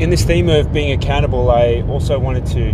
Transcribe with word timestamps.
in 0.00 0.08
this 0.08 0.24
theme 0.24 0.48
of 0.48 0.72
being 0.72 0.92
accountable, 0.92 1.50
I 1.50 1.82
also 1.82 2.18
wanted 2.18 2.46
to 2.46 2.72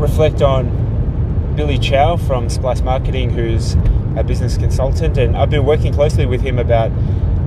reflect 0.00 0.42
on 0.42 1.54
Billy 1.54 1.78
Chow 1.78 2.16
from 2.16 2.48
Splice 2.48 2.80
Marketing, 2.80 3.30
who's 3.30 3.74
a 4.16 4.24
business 4.24 4.56
consultant, 4.56 5.16
and 5.16 5.36
I've 5.36 5.50
been 5.50 5.64
working 5.64 5.94
closely 5.94 6.26
with 6.26 6.40
him 6.40 6.58
about 6.58 6.90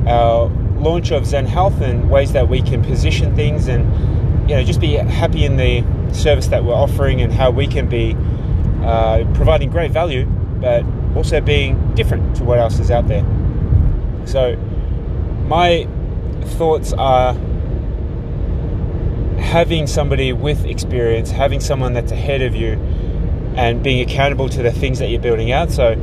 our 0.07 0.45
launch 0.79 1.11
of 1.11 1.25
Zen 1.25 1.45
Health 1.45 1.81
and 1.81 2.09
ways 2.09 2.31
that 2.31 2.47
we 2.47 2.61
can 2.61 2.81
position 2.81 3.35
things 3.35 3.67
and 3.67 3.83
you 4.49 4.55
know 4.55 4.63
just 4.63 4.79
be 4.79 4.93
happy 4.93 5.43
in 5.43 5.57
the 5.57 5.83
service 6.13 6.47
that 6.47 6.63
we're 6.63 6.73
offering 6.73 7.21
and 7.21 7.33
how 7.33 7.51
we 7.51 7.67
can 7.67 7.89
be 7.89 8.15
uh, 8.85 9.25
providing 9.33 9.69
great 9.69 9.91
value, 9.91 10.25
but 10.61 10.85
also 11.17 11.41
being 11.41 11.93
different 11.95 12.37
to 12.37 12.45
what 12.45 12.59
else 12.59 12.79
is 12.79 12.91
out 12.91 13.09
there. 13.09 13.25
So, 14.23 14.55
my 15.49 15.85
thoughts 16.57 16.93
are 16.93 17.35
having 19.51 19.85
somebody 19.85 20.31
with 20.31 20.63
experience, 20.63 21.29
having 21.29 21.59
someone 21.59 21.91
that's 21.91 22.13
ahead 22.13 22.41
of 22.41 22.55
you, 22.55 22.79
and 23.57 23.83
being 23.83 23.99
accountable 23.99 24.47
to 24.47 24.63
the 24.63 24.71
things 24.71 24.99
that 24.99 25.09
you're 25.09 25.19
building 25.19 25.51
out. 25.51 25.69
So, 25.69 25.95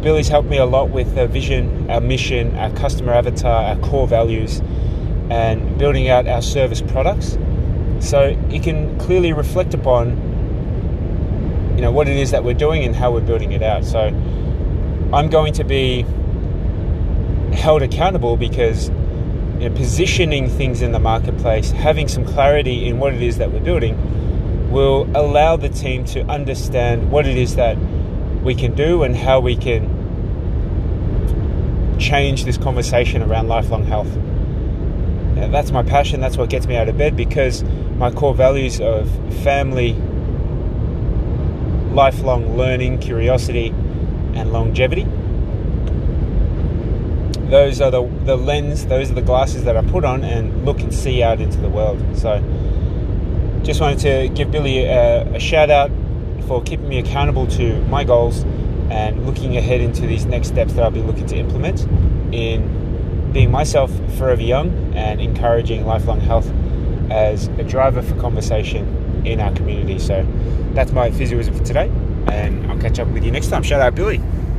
Billy's 0.00 0.28
helped 0.28 0.48
me 0.48 0.56
a 0.56 0.64
lot 0.64 0.88
with 0.88 1.18
our 1.18 1.26
vision, 1.26 1.90
our 1.90 2.00
mission, 2.00 2.56
our 2.56 2.70
customer 2.70 3.12
avatar, 3.12 3.62
our 3.64 3.76
core 3.80 4.08
values, 4.08 4.60
and 5.28 5.76
building 5.76 6.08
out 6.08 6.26
our 6.26 6.40
service 6.40 6.80
products. 6.80 7.36
So 8.00 8.28
you 8.48 8.60
can 8.60 8.98
clearly 9.00 9.34
reflect 9.34 9.74
upon, 9.74 10.10
you 11.74 11.82
know, 11.82 11.92
what 11.92 12.08
it 12.08 12.16
is 12.16 12.30
that 12.30 12.42
we're 12.42 12.54
doing 12.54 12.84
and 12.84 12.96
how 12.96 13.12
we're 13.12 13.20
building 13.20 13.52
it 13.52 13.62
out. 13.62 13.84
So 13.84 14.00
I'm 15.12 15.28
going 15.28 15.52
to 15.54 15.64
be 15.64 16.06
held 17.52 17.82
accountable 17.82 18.38
because 18.38 18.90
you 19.58 19.68
know, 19.68 19.74
positioning 19.74 20.48
things 20.48 20.82
in 20.82 20.92
the 20.92 20.98
marketplace, 20.98 21.70
having 21.70 22.08
some 22.08 22.24
clarity 22.24 22.86
in 22.86 22.98
what 22.98 23.14
it 23.14 23.22
is 23.22 23.38
that 23.38 23.52
we're 23.52 23.60
building, 23.60 24.70
will 24.70 25.08
allow 25.16 25.56
the 25.56 25.68
team 25.68 26.04
to 26.04 26.20
understand 26.26 27.10
what 27.10 27.26
it 27.26 27.36
is 27.38 27.56
that 27.56 27.78
we 28.42 28.54
can 28.54 28.74
do 28.74 29.02
and 29.02 29.16
how 29.16 29.40
we 29.40 29.56
can 29.56 29.96
change 31.98 32.44
this 32.44 32.58
conversation 32.58 33.22
around 33.22 33.48
lifelong 33.48 33.84
health. 33.84 34.14
Now, 35.36 35.48
that's 35.48 35.70
my 35.70 35.82
passion, 35.82 36.20
that's 36.20 36.36
what 36.36 36.50
gets 36.50 36.66
me 36.66 36.76
out 36.76 36.88
of 36.88 36.98
bed 36.98 37.16
because 37.16 37.62
my 37.96 38.10
core 38.10 38.34
values 38.34 38.80
of 38.80 39.10
family, 39.42 39.94
lifelong 41.92 42.56
learning, 42.56 42.98
curiosity, 42.98 43.68
and 44.34 44.52
longevity. 44.52 45.06
Those 47.50 47.80
are 47.80 47.90
the, 47.90 48.02
the 48.24 48.36
lens, 48.36 48.86
those 48.86 49.10
are 49.10 49.14
the 49.14 49.22
glasses 49.22 49.64
that 49.64 49.76
I 49.76 49.82
put 49.82 50.04
on 50.04 50.24
and 50.24 50.64
look 50.64 50.80
and 50.80 50.92
see 50.92 51.22
out 51.22 51.40
into 51.40 51.58
the 51.58 51.68
world. 51.68 52.02
So, 52.16 52.42
just 53.62 53.80
wanted 53.80 53.98
to 54.00 54.28
give 54.34 54.50
Billy 54.50 54.84
a, 54.84 55.22
a 55.34 55.40
shout 55.40 55.70
out 55.70 55.90
for 56.46 56.62
keeping 56.62 56.88
me 56.88 56.98
accountable 56.98 57.46
to 57.48 57.80
my 57.86 58.04
goals 58.04 58.44
and 58.90 59.26
looking 59.26 59.56
ahead 59.56 59.80
into 59.80 60.06
these 60.06 60.24
next 60.24 60.48
steps 60.48 60.72
that 60.74 60.84
I'll 60.84 60.90
be 60.90 61.02
looking 61.02 61.26
to 61.26 61.36
implement 61.36 61.82
in 62.32 63.32
being 63.32 63.50
myself 63.50 63.90
forever 64.16 64.42
young 64.42 64.94
and 64.94 65.20
encouraging 65.20 65.84
lifelong 65.86 66.20
health 66.20 66.50
as 67.10 67.48
a 67.58 67.64
driver 67.64 68.02
for 68.02 68.18
conversation 68.20 69.24
in 69.26 69.40
our 69.40 69.52
community. 69.52 69.98
So 69.98 70.26
that's 70.72 70.92
my 70.92 71.10
physioism 71.10 71.56
for 71.56 71.64
today, 71.64 71.88
and 72.28 72.70
I'll 72.70 72.78
catch 72.78 72.98
up 72.98 73.08
with 73.08 73.24
you 73.24 73.30
next 73.30 73.48
time. 73.48 73.62
Shout 73.62 73.80
out, 73.80 73.94
Billy. 73.94 74.20